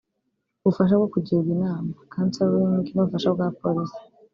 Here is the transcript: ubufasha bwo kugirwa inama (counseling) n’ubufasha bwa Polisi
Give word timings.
ubufasha 0.61 0.93
bwo 0.99 1.07
kugirwa 1.13 1.49
inama 1.57 1.91
(counseling) 2.13 2.85
n’ubufasha 2.93 3.29
bwa 3.35 3.47
Polisi 3.59 4.01